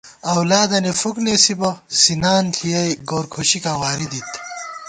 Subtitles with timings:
[0.35, 1.69] اولادَنی فُک نېسی بہ،
[2.01, 4.31] سِنان ݪِیَئ گور کھُشِکاں واری دِت